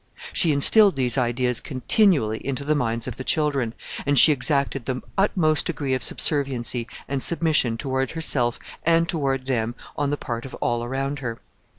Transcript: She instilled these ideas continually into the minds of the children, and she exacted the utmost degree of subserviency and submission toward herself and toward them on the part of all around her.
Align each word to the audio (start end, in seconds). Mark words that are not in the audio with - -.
She 0.33 0.51
instilled 0.51 0.95
these 0.95 1.15
ideas 1.15 1.59
continually 1.59 2.39
into 2.43 2.65
the 2.65 2.73
minds 2.73 3.05
of 3.07 3.17
the 3.17 3.23
children, 3.23 3.75
and 4.03 4.17
she 4.17 4.31
exacted 4.31 4.85
the 4.87 5.03
utmost 5.15 5.67
degree 5.67 5.93
of 5.93 6.01
subserviency 6.01 6.87
and 7.07 7.21
submission 7.21 7.77
toward 7.77 8.09
herself 8.13 8.57
and 8.81 9.07
toward 9.07 9.45
them 9.45 9.75
on 9.95 10.09
the 10.09 10.17
part 10.17 10.43
of 10.43 10.55
all 10.55 10.83
around 10.83 11.19
her. 11.19 11.37